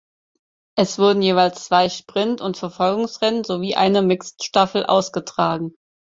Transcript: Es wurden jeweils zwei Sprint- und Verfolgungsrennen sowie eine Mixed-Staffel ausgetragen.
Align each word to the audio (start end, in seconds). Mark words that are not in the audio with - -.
Es 0.75 0.97
wurden 0.97 1.21
jeweils 1.21 1.65
zwei 1.65 1.87
Sprint- 1.87 2.41
und 2.41 2.57
Verfolgungsrennen 2.57 3.43
sowie 3.43 3.75
eine 3.75 4.01
Mixed-Staffel 4.01 4.83
ausgetragen. 4.83 5.75